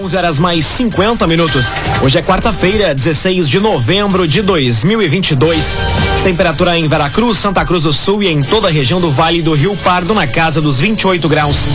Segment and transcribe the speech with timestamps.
[0.00, 1.74] 11 horas mais 50 minutos.
[2.00, 5.80] Hoje é quarta-feira, 16 de novembro de 2022.
[6.22, 9.52] Temperatura em Veracruz, Santa Cruz do Sul e em toda a região do Vale do
[9.54, 11.68] Rio Pardo na casa dos 28 graus.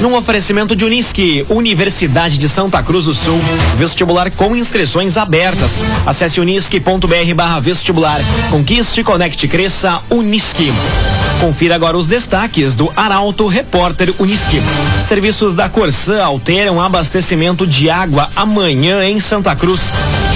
[0.00, 3.38] Num oferecimento de Unisque, Universidade de Santa Cruz do Sul,
[3.76, 5.84] vestibular com inscrições abertas.
[6.06, 8.18] Acesse unisque.br/vestibular.
[8.50, 10.72] Conquiste, conecte, cresça, Unisque.
[11.38, 14.62] Confira agora os destaques do Arauto Repórter Unisque.
[15.02, 19.92] Serviços da Corsã alteram abastecimento de água amanhã em Santa Cruz.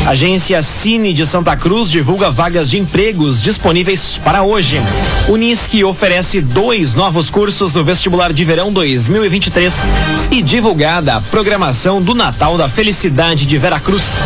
[0.06, 4.80] Agência Cine de Santa Cruz divulga vagas de empregos disponíveis para hoje.
[5.28, 9.53] Unisque oferece dois novos cursos do vestibular de verão 2023
[10.32, 14.16] e divulgada a programação do Natal da Felicidade de Veracruz.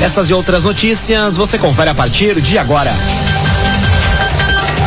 [0.00, 2.90] Essas e outras notícias você confere a partir de agora.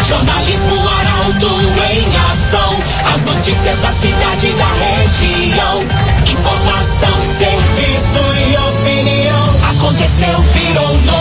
[0.04, 1.48] Jornalismo Arauto
[1.91, 2.80] em ação.
[3.14, 5.84] As notícias da cidade e da região.
[6.26, 9.49] Informação, serviço e opinião.
[9.70, 11.20] Aconteceu, virou notícia.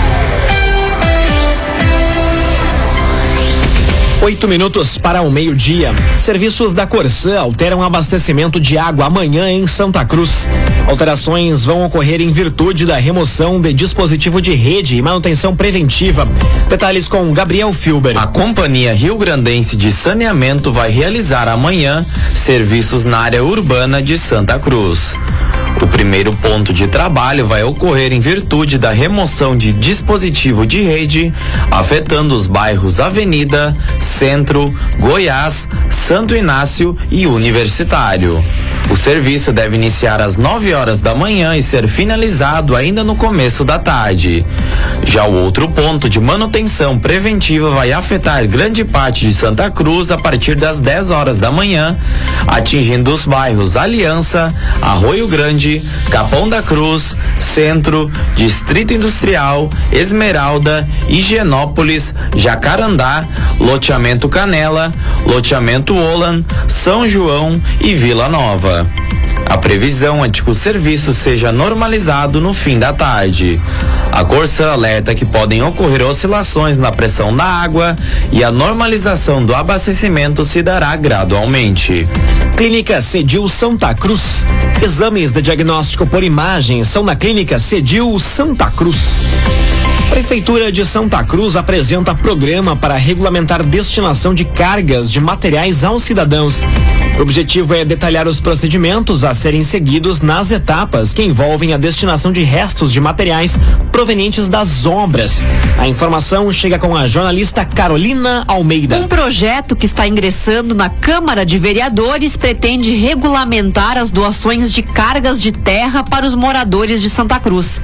[4.23, 5.95] Oito minutos para o meio-dia.
[6.15, 10.47] Serviços da Corsã alteram abastecimento de água amanhã em Santa Cruz.
[10.87, 16.27] Alterações vão ocorrer em virtude da remoção de dispositivo de rede e manutenção preventiva.
[16.69, 18.15] Detalhes com Gabriel Filber.
[18.15, 22.05] A Companhia Rio Grandense de Saneamento vai realizar amanhã
[22.35, 25.17] serviços na área urbana de Santa Cruz.
[25.81, 31.33] O primeiro ponto de trabalho vai ocorrer em virtude da remoção de dispositivo de rede
[31.71, 33.75] afetando os bairros Avenida,
[34.11, 38.43] Centro, Goiás, Santo Inácio e Universitário.
[38.89, 43.63] O serviço deve iniciar às 9 horas da manhã e ser finalizado ainda no começo
[43.63, 44.45] da tarde.
[45.05, 50.17] Já o outro ponto de manutenção preventiva vai afetar grande parte de Santa Cruz a
[50.17, 51.97] partir das 10 horas da manhã,
[52.45, 63.25] atingindo os bairros Aliança, Arroio Grande, Capão da Cruz, Centro, Distrito Industrial, Esmeralda, Higienópolis, Jacarandá,
[63.57, 64.91] Loteamento Canela,
[65.25, 68.87] Loteamento Olan, São João e Vila Nova.
[69.45, 73.61] A previsão é de que o serviço seja normalizado no fim da tarde.
[74.11, 77.95] A Corsã alerta que podem ocorrer oscilações na pressão da água
[78.31, 82.07] e a normalização do abastecimento se dará gradualmente.
[82.55, 84.45] Clínica Cedil Santa Cruz.
[84.81, 89.25] Exames de diagnóstico por imagem são na Clínica Cedil Santa Cruz.
[90.11, 96.65] Prefeitura de Santa Cruz apresenta programa para regulamentar destinação de cargas de materiais aos cidadãos.
[97.17, 102.31] O objetivo é detalhar os procedimentos a serem seguidos nas etapas que envolvem a destinação
[102.31, 103.59] de restos de materiais
[103.91, 105.45] provenientes das obras.
[105.77, 108.97] A informação chega com a jornalista Carolina Almeida.
[108.97, 115.39] Um projeto que está ingressando na Câmara de Vereadores pretende regulamentar as doações de cargas
[115.39, 117.79] de terra para os moradores de Santa Cruz.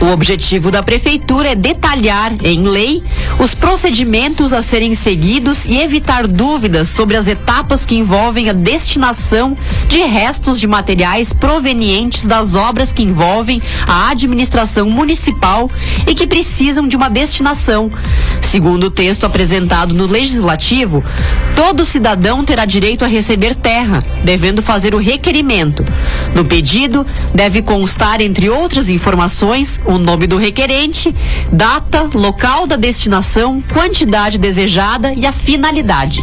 [0.00, 3.02] O objetivo da prefeitura é detalhar em lei
[3.38, 9.56] os procedimentos a serem seguidos e evitar dúvidas sobre as etapas que envolvem a destinação
[9.88, 15.70] de restos de materiais provenientes das obras que envolvem a administração municipal
[16.06, 17.90] e que precisam de uma destinação.
[18.42, 21.02] Segundo o texto apresentado no legislativo,
[21.56, 25.84] todo cidadão terá direito a receber terra, devendo fazer o requerimento.
[26.34, 31.14] No pedido, deve constar, entre outras informações, o nome do requerente,
[31.52, 36.22] data, local da destinação, quantidade desejada e a finalidade.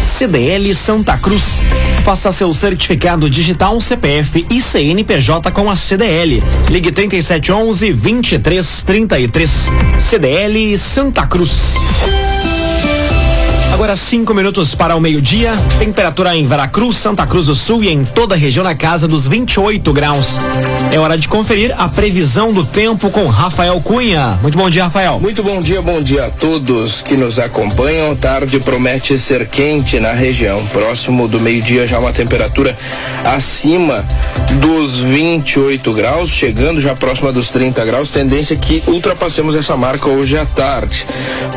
[0.00, 1.64] CDL Santa Cruz.
[2.04, 6.42] Faça seu certificado digital CPF e CNPJ com a CDL.
[6.68, 9.70] Ligue 3711 2333.
[9.98, 11.74] CDL Santa Cruz.
[13.80, 15.54] Agora cinco minutos para o meio-dia.
[15.78, 19.26] Temperatura em Veracruz, Santa Cruz do Sul e em toda a região na casa dos
[19.26, 20.36] 28 graus.
[20.92, 24.38] É hora de conferir a previsão do tempo com Rafael Cunha.
[24.42, 25.18] Muito bom dia, Rafael.
[25.18, 28.14] Muito bom dia, bom dia a todos que nos acompanham.
[28.14, 30.62] Tarde promete ser quente na região.
[30.66, 32.76] Próximo do meio-dia já uma temperatura
[33.24, 34.06] acima
[34.60, 38.10] dos 28 graus, chegando já próxima dos 30 graus.
[38.10, 41.06] Tendência que ultrapassemos essa marca hoje à tarde.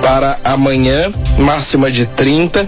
[0.02, 2.68] Para amanhã, máxima de 30.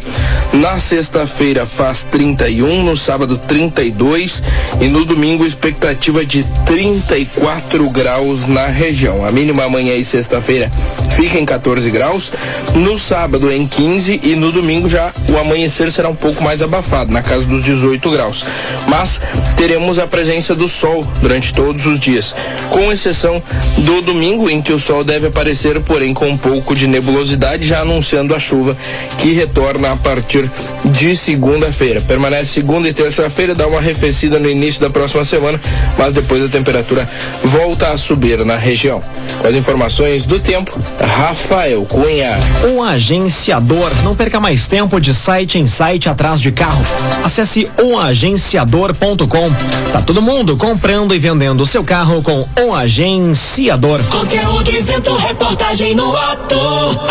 [0.53, 4.43] Na sexta-feira faz 31, no sábado 32
[4.79, 9.25] e no domingo expectativa de 34 graus na região.
[9.25, 10.71] A mínima amanhã e sexta-feira
[11.11, 12.31] fica em 14 graus,
[12.73, 17.11] no sábado em 15 e no domingo já o amanhecer será um pouco mais abafado,
[17.11, 18.45] na casa dos 18 graus.
[18.87, 19.21] Mas
[19.55, 22.35] teremos a presença do sol durante todos os dias,
[22.69, 23.41] com exceção
[23.77, 27.81] do domingo em que o sol deve aparecer, porém com um pouco de nebulosidade, já
[27.81, 28.77] anunciando a chuva
[29.17, 30.49] que retorna a partir
[30.85, 32.01] de segunda-feira.
[32.01, 35.59] Permanece segunda e terça-feira, dá uma arrefecida no início da próxima semana,
[35.97, 37.07] mas depois a temperatura
[37.43, 39.01] volta a subir na região.
[39.39, 42.39] Com as informações do tempo, Rafael Cunha.
[42.71, 43.91] Um agenciador.
[44.03, 46.83] Não perca mais tempo de site em site atrás de carro.
[47.23, 49.51] Acesse omagenciador.com.
[49.91, 53.99] Tá todo mundo comprando e vendendo seu carro com um agenciador.
[54.05, 56.55] Conteúdo isento, reportagem no ato.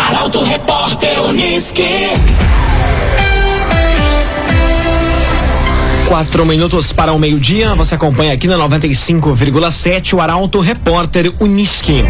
[0.09, 1.85] Arauto Repórter Uniski.
[6.07, 7.75] Quatro minutos para o meio-dia.
[7.75, 12.05] Você acompanha aqui na 95,7 o Arauto Repórter Uniski.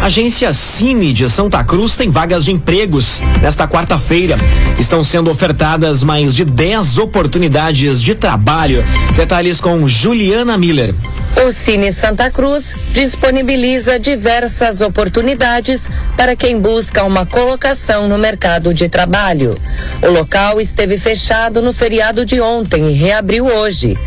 [0.00, 3.22] Agência Cine de Santa Cruz tem vagas de empregos.
[3.40, 4.36] Nesta quarta-feira
[4.78, 8.84] estão sendo ofertadas mais de 10 oportunidades de trabalho.
[9.16, 10.94] Detalhes com Juliana Miller.
[11.36, 18.88] O Cine Santa Cruz disponibiliza diversas oportunidades para quem busca uma colocação no mercado de
[18.88, 19.58] trabalho.
[20.02, 23.98] O local esteve fechado no feriado de ontem e reabriu hoje.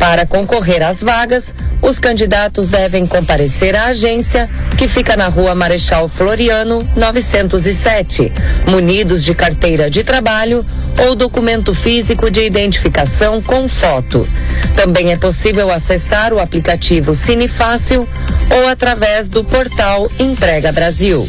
[0.00, 4.48] Para concorrer às vagas, os candidatos devem comparecer à agência,
[4.78, 8.32] que fica na rua Marechal Floriano, 907,
[8.66, 10.64] munidos de carteira de trabalho
[11.06, 14.26] ou documento físico de identificação com foto.
[14.74, 18.08] Também é possível acessar o aplicativo Cine Fácil
[18.50, 21.28] ou através do portal Emprega Brasil.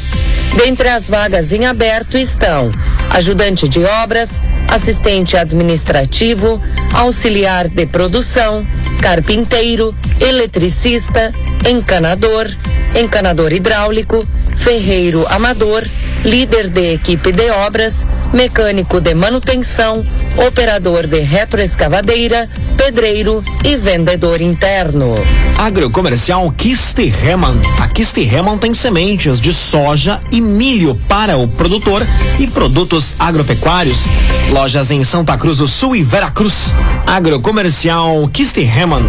[0.55, 2.71] Dentre as vagas em aberto estão
[3.09, 6.61] ajudante de obras, assistente administrativo,
[6.93, 8.65] auxiliar de produção,
[9.01, 11.33] carpinteiro, eletricista,
[11.67, 12.47] encanador,
[12.95, 14.25] encanador hidráulico,
[14.57, 15.83] ferreiro amador,
[16.23, 20.05] líder de equipe de obras, mecânico de manutenção,
[20.47, 22.47] operador de retroescavadeira,
[22.83, 25.13] pedreiro e vendedor interno.
[25.55, 27.61] Agrocomercial Kiste Heman.
[27.79, 32.03] A Kiste Heman tem sementes de soja e milho para o produtor
[32.39, 34.07] e produtos agropecuários.
[34.49, 36.75] Lojas em Santa Cruz do Sul e Veracruz.
[37.05, 39.05] Agrocomercial Kiste Heman.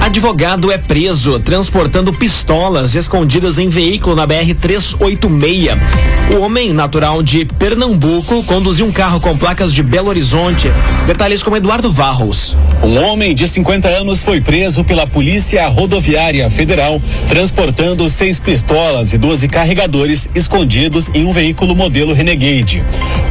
[0.00, 5.70] Advogado é preso transportando pistolas escondidas em veículo na BR 386.
[6.34, 10.72] O homem, natural de Pernambuco, conduziu um carro com placas de Belo Horizonte.
[11.06, 12.56] Detalhes com Eduardo Varros.
[12.82, 19.18] Um homem de 50 anos foi preso pela Polícia Rodoviária Federal, transportando seis pistolas e
[19.18, 22.82] 12 carregadores escondidos em um veículo modelo Renegade.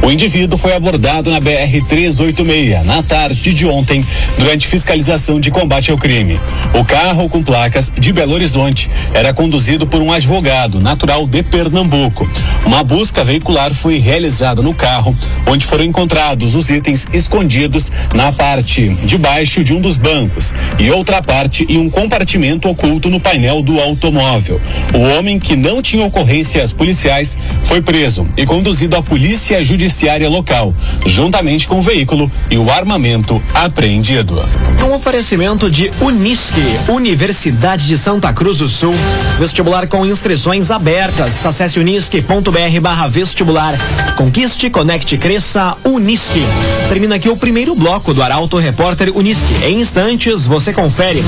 [0.02, 4.06] O indivíduo foi abordado na BR 386 na tarde de ontem,
[4.38, 6.40] durante fiscalização de combate ao crime.
[6.72, 12.26] O carro com placas de Belo Horizonte era conduzido por um advogado natural de Pernambuco.
[12.64, 15.14] Uma busca veicular foi realizada no carro,
[15.46, 20.90] onde foram encontrados os itens escondidos na parte de baixo de um dos bancos e
[20.90, 24.60] outra parte em um compartimento oculto no painel do automóvel.
[24.94, 30.74] O homem, que não tinha ocorrências policiais, foi preso e conduzido à polícia judiciária local,
[31.06, 34.42] juntamente com o veículo e o armamento apreendido.
[34.84, 38.94] Um oferecimento de Unisque, Universidade de Santa Cruz do Sul.
[39.38, 41.44] Vestibular com inscrições abertas.
[41.44, 43.74] Acesse unisque.br barra vestibular.
[44.16, 46.42] Conquiste, conecte, cresça, Unisque.
[46.88, 49.54] Termina aqui o primeiro bloco do Arauto Repórter Unisque.
[49.64, 51.24] Em instantes, você confere.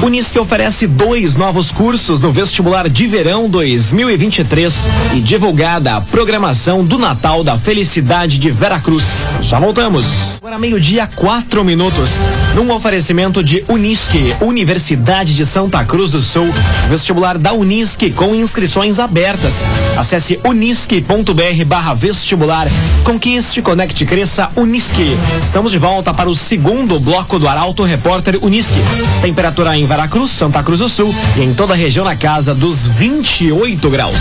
[0.00, 6.96] Unisque oferece dois novos cursos no vestibular de verão 2023 e divulgada a programação do
[6.96, 9.36] Natal da Felicidade de Veracruz.
[9.42, 10.36] Já voltamos.
[10.38, 12.20] Agora meio-dia, quatro minutos.
[12.54, 16.48] Num oferecimento de Unisque, Universidade de Santa Cruz do Sul.
[16.88, 19.64] Vestibular da Unisque com inscrições abertas.
[19.96, 22.68] Acesse unisque.br barra vestibular.
[23.02, 25.16] Conquiste, conecte, cresça, Unisque.
[25.44, 28.80] Estamos de volta para o segundo bloco do Arauto Repórter Unisque.
[29.20, 32.86] Temperatura em Veracruz, Santa Cruz do Sul e em toda a região na casa dos
[32.86, 34.18] 28 graus.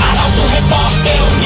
[0.00, 1.43] Arauto Repórter Uniski.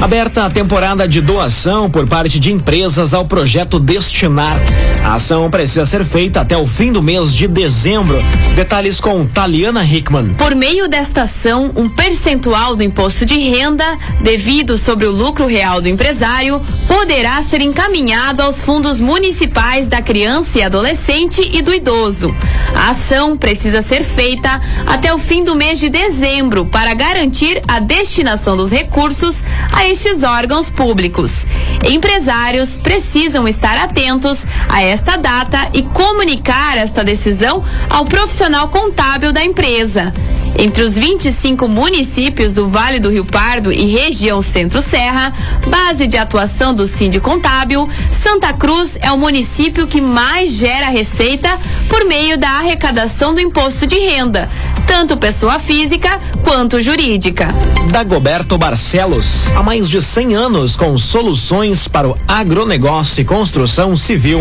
[0.00, 4.58] Aberta a temporada de doação por parte de empresas ao projeto Destinar.
[5.04, 8.18] A ação precisa ser feita até o fim do mês de dezembro.
[8.56, 10.34] Detalhes com Taliana Hickman.
[10.34, 15.82] Por meio desta ação, um percentual do imposto de renda, devido sobre o lucro real
[15.82, 22.34] do empresário, poderá ser encaminhado aos fundos municipais da criança e adolescente e do idoso.
[22.74, 27.80] A ação precisa ser feita até o fim do mês de dezembro para garantir a
[27.80, 31.44] destinação dos recursos a estes órgãos públicos.
[31.84, 39.44] Empresários precisam estar atentos a esta data e comunicar esta decisão ao profissional contábil da
[39.44, 40.12] empresa.
[40.56, 45.32] Entre os 25 municípios do Vale do Rio Pardo e região Centro-Serra,
[45.66, 51.58] base de atuação do Síndico Contábil, Santa Cruz é o município que mais gera receita
[51.88, 54.50] por meio da arrecadação do imposto de renda,
[54.86, 57.48] tanto pessoa física quanto jurídica.
[57.90, 64.40] Dagoberto Barcelos, há mais de 100 anos com soluções para o agronegócio e construção civil.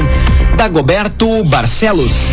[0.58, 2.32] Dagoberto Barcelos.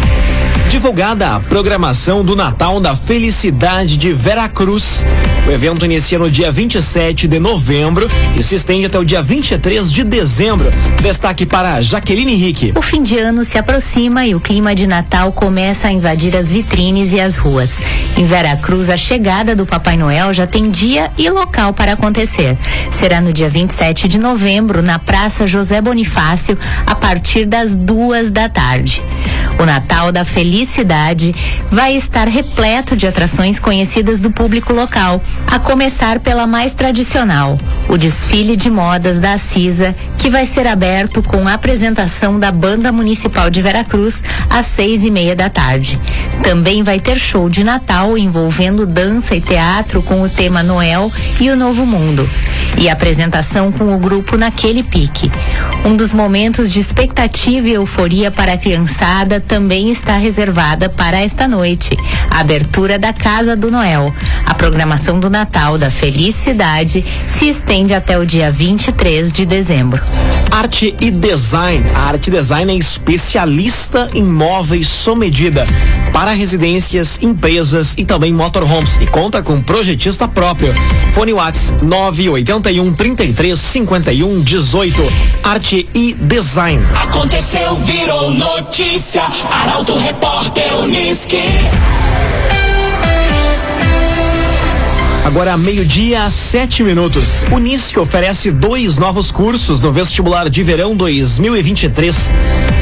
[0.76, 5.06] Divulgada a programação do Natal da Felicidade de Veracruz.
[5.48, 9.90] O evento inicia no dia 27 de novembro e se estende até o dia 23
[9.90, 10.70] de dezembro.
[11.00, 12.74] Destaque para Jaqueline Henrique.
[12.76, 16.50] O fim de ano se aproxima e o clima de Natal começa a invadir as
[16.50, 17.80] vitrines e as ruas.
[18.14, 22.58] Em Veracruz, a chegada do Papai Noel já tem dia e local para acontecer.
[22.90, 28.46] Será no dia 27 de novembro, na Praça José Bonifácio, a partir das duas da
[28.46, 29.02] tarde.
[29.58, 31.34] O Natal da Felicidade
[31.70, 37.56] vai estar repleto de atrações conhecidas do público local, a começar pela mais tradicional,
[37.88, 42.92] o desfile de modas da Cisa, que vai ser aberto com a apresentação da Banda
[42.92, 45.98] Municipal de Veracruz às seis e meia da tarde.
[46.42, 51.10] Também vai ter show de Natal envolvendo dança e teatro com o tema Noel
[51.40, 52.28] e o Novo Mundo.
[52.78, 55.30] E apresentação com o grupo Naquele Pique.
[55.84, 61.46] Um dos momentos de expectativa e euforia para a criançada também está reservada para esta
[61.48, 61.96] noite,
[62.30, 64.14] a abertura da Casa do Noel.
[64.44, 70.02] A programação do Natal da Felicidade se estende até o dia 23 de dezembro.
[70.50, 71.84] Arte e Design.
[71.94, 75.66] A Arte Design é especialista em móveis sob medida
[76.12, 80.74] para residências, empresas e também motorhomes e conta com projetista próprio.
[81.10, 85.02] Fone Whats 981 33 51 18.
[85.42, 86.82] Arte e Design.
[87.02, 89.22] Aconteceu, virou notícia.
[89.50, 91.42] Arauto Repórter Uniski.
[95.26, 97.44] Agora, meio-dia, sete minutos.
[97.50, 102.32] O NISC oferece dois novos cursos no vestibular de verão 2023.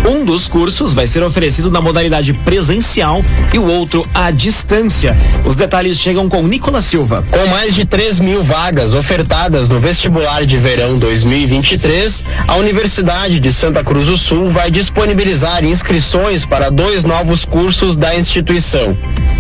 [0.06, 5.16] Um dos cursos vai ser oferecido na modalidade presencial e o outro à distância.
[5.46, 7.24] Os detalhes chegam com Nicolas Silva.
[7.30, 13.50] Com mais de 3 mil vagas ofertadas no vestibular de verão 2023, a Universidade de
[13.50, 18.94] Santa Cruz do Sul vai disponibilizar inscrições para dois novos cursos da instituição: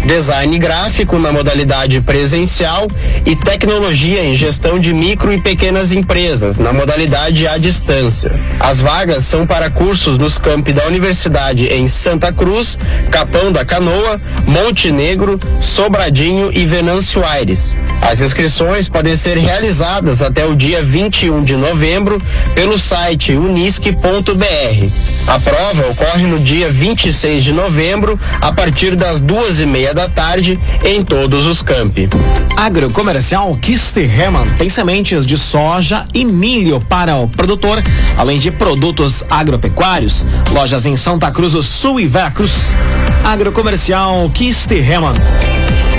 [0.06, 2.88] Design Gráfico na modalidade presencial
[3.26, 8.32] e Tecnologia em Gestão de Micro e Pequenas Empresas na modalidade à distância.
[8.60, 12.78] As vagas são para cursos nos campi da Universidade em Santa Cruz,
[13.10, 17.76] Capão da Canoa, Monte Negro, Sobradinho e Venâncio Aires.
[18.00, 22.20] As inscrições podem ser realizadas até o dia 21 de novembro
[22.54, 25.13] pelo site unisque.br.
[25.26, 30.08] A prova ocorre no dia 26 de novembro, a partir das duas e meia da
[30.08, 32.08] tarde, em todos os campi.
[32.56, 37.82] Agrocomercial Kisterhemann tem sementes de soja e milho para o produtor,
[38.16, 40.24] além de produtos agropecuários.
[40.52, 42.76] Lojas em Santa Cruz do Sul e Veracruz.
[43.24, 45.14] Agrocomercial Kisterhemann.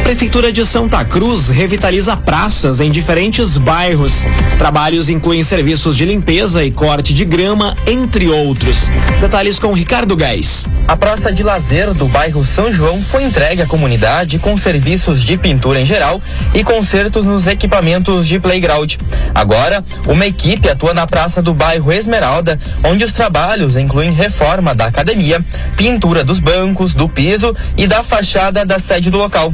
[0.06, 4.24] Prefeitura de Santa Cruz revitaliza praças em diferentes bairros.
[4.56, 8.92] Trabalhos incluem serviços de limpeza e corte de grama, entre outros.
[9.20, 10.68] Detalhes com Ricardo Gás.
[10.88, 15.36] A praça de lazer do bairro São João foi entregue à comunidade com serviços de
[15.36, 16.22] pintura em geral
[16.54, 18.94] e consertos nos equipamentos de playground.
[19.34, 24.86] Agora, uma equipe atua na praça do bairro Esmeralda, onde os trabalhos incluem reforma da
[24.86, 25.44] academia,
[25.75, 29.51] pintura dos bancos, do piso e da fachada da sede do local.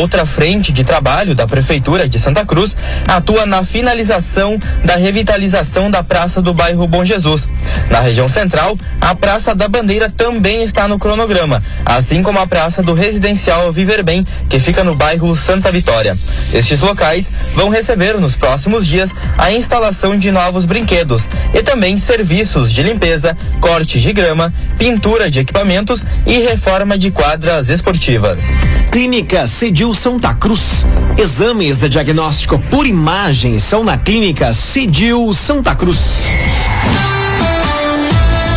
[0.00, 6.02] Outra frente de trabalho da Prefeitura de Santa Cruz atua na finalização da revitalização da
[6.02, 7.48] praça do bairro Bom Jesus.
[7.88, 12.82] Na região central, a Praça da Bandeira também está no cronograma, assim como a Praça
[12.82, 16.16] do Residencial Viver Bem, que fica no bairro Santa Vitória.
[16.52, 22.72] Estes locais vão receber nos próximos dias a instalação de novos brinquedos e também serviços
[22.72, 28.52] de limpeza, corte de grama, pintura de equipamentos e reforma de quadras esportivas.
[28.90, 30.86] Clínica Cedi Cedil Santa Cruz.
[31.18, 36.26] Exames de diagnóstico por imagem são na clínica Cedil Santa Cruz.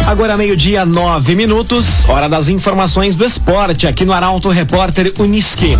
[0.05, 5.75] Agora meio-dia, nove minutos, hora das informações do esporte aqui no Arauto Repórter Uniski.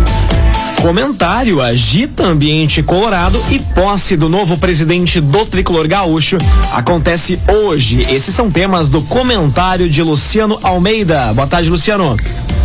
[0.82, 6.38] Comentário agita ambiente colorado e posse do novo presidente do Tricolor Gaúcho
[6.72, 8.02] acontece hoje.
[8.02, 11.32] Esses são temas do comentário de Luciano Almeida.
[11.32, 12.16] Boa tarde, Luciano.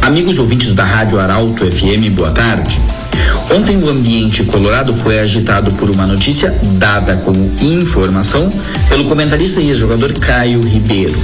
[0.01, 2.81] Amigos ouvintes da Rádio Arauto FM, boa tarde.
[3.49, 8.49] Ontem o ambiente colorado foi agitado por uma notícia dada como informação
[8.87, 11.15] pelo comentarista e ex-jogador Caio Ribeiro.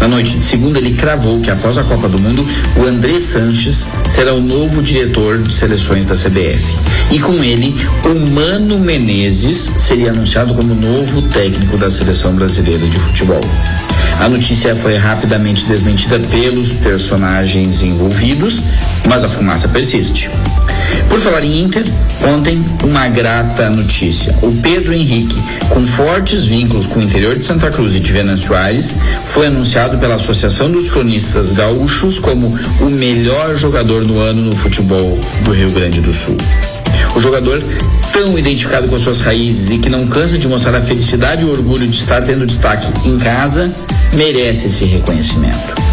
[0.00, 2.46] Na noite de segunda, ele cravou que após a Copa do Mundo,
[2.76, 6.64] o André Sanches será o novo diretor de seleções da CBF.
[7.10, 12.98] E com ele, o Mano Menezes seria anunciado como novo técnico da seleção brasileira de
[12.98, 13.40] futebol.
[14.20, 18.62] A notícia foi rapidamente desmentida pelos personagens envolvidos,
[19.06, 20.28] mas a fumaça persiste.
[21.08, 21.84] Por falar em Inter,
[22.26, 24.34] ontem uma grata notícia.
[24.42, 25.36] O Pedro Henrique,
[25.68, 28.94] com fortes vínculos com o interior de Santa Cruz e de Venâncio Aires,
[29.26, 32.46] foi anunciado pela Associação dos Cronistas Gaúchos como
[32.80, 36.36] o melhor jogador no ano no futebol do Rio Grande do Sul.
[37.16, 37.62] O jogador
[38.12, 41.50] tão identificado com suas raízes e que não cansa de mostrar a felicidade e o
[41.50, 43.72] orgulho de estar tendo destaque em casa,
[44.14, 45.87] merece esse reconhecimento.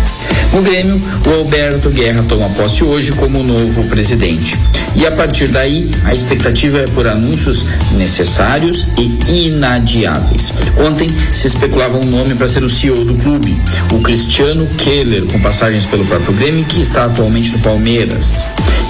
[0.55, 0.97] No Grêmio,
[1.27, 4.57] o Alberto Guerra toma posse hoje como novo presidente.
[4.95, 7.65] E a partir daí, a expectativa é por anúncios
[7.97, 10.53] necessários e inadiáveis.
[10.77, 15.41] Ontem se especulava um nome para ser o CEO do clube, o Cristiano Keller, com
[15.41, 18.35] passagens pelo próprio Grêmio, que está atualmente no Palmeiras.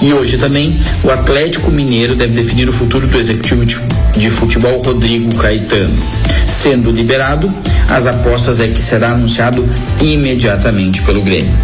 [0.00, 3.64] E hoje também, o Atlético Mineiro deve definir o futuro do executivo
[4.16, 5.98] de futebol Rodrigo Caetano.
[6.46, 7.52] Sendo liberado,
[7.90, 9.66] as apostas é que será anunciado
[10.00, 11.54] imediatamente pelo Grêmio.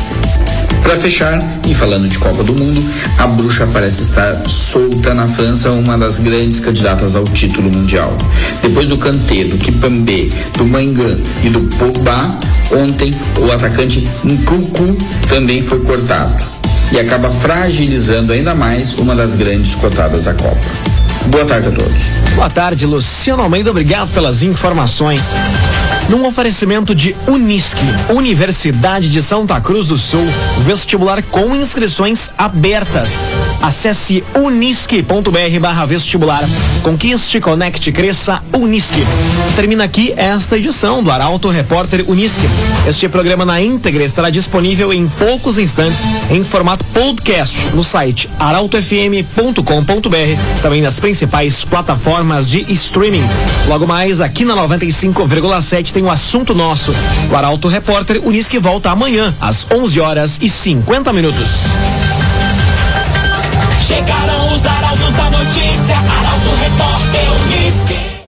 [0.83, 2.85] Para fechar, e falando de Copa do Mundo,
[3.19, 8.17] a bruxa parece estar solta na França, uma das grandes candidatas ao título mundial.
[8.61, 12.41] Depois do Kanté, do Kipambé, do Mangan e do Pogba,
[12.73, 14.97] ontem o atacante Nkunku
[15.29, 16.45] também foi cortado
[16.93, 20.61] e acaba fragilizando ainda mais uma das grandes cotadas da Copa.
[21.29, 22.33] Boa tarde a todos.
[22.35, 23.71] Boa tarde, Luciano Almeida.
[23.71, 25.35] Obrigado pelas informações.
[26.09, 30.27] Num oferecimento de Unisque, Universidade de Santa Cruz do Sul,
[30.61, 33.35] vestibular com inscrições abertas.
[33.63, 36.43] Acesse unisque.br vestibular.
[36.83, 39.07] Conquiste, conecte, cresça, Unisque.
[39.55, 42.49] Termina aqui esta edição do Arauto Repórter Unisque.
[42.87, 50.61] Este programa na íntegra estará disponível em poucos instantes em formato podcast no site arautofm.com.br,
[50.61, 53.23] também nas principais plataformas de streaming.
[53.69, 56.95] Logo mais, aqui na 95,7 tem o um assunto nosso.
[57.31, 61.67] O Arauto Repórter Unisque volta amanhã, às 11 horas e 50 minutos.